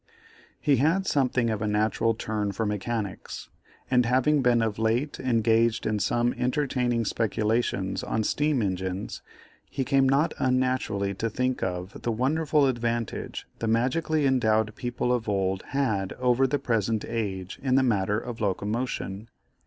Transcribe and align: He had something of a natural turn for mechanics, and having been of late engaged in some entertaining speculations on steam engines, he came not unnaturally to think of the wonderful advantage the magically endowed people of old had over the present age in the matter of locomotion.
He 0.59 0.77
had 0.77 1.05
something 1.05 1.51
of 1.51 1.61
a 1.61 1.67
natural 1.67 2.15
turn 2.15 2.53
for 2.53 2.65
mechanics, 2.65 3.49
and 3.91 4.03
having 4.03 4.41
been 4.41 4.63
of 4.63 4.79
late 4.79 5.19
engaged 5.19 5.85
in 5.85 5.99
some 5.99 6.33
entertaining 6.39 7.05
speculations 7.05 8.03
on 8.03 8.23
steam 8.23 8.63
engines, 8.63 9.21
he 9.69 9.83
came 9.85 10.09
not 10.09 10.33
unnaturally 10.39 11.13
to 11.13 11.29
think 11.29 11.61
of 11.61 12.01
the 12.01 12.11
wonderful 12.11 12.65
advantage 12.65 13.45
the 13.59 13.67
magically 13.67 14.25
endowed 14.25 14.73
people 14.75 15.13
of 15.13 15.29
old 15.29 15.61
had 15.67 16.13
over 16.13 16.47
the 16.47 16.57
present 16.57 17.05
age 17.07 17.59
in 17.61 17.75
the 17.75 17.83
matter 17.83 18.17
of 18.17 18.41
locomotion. 18.41 19.29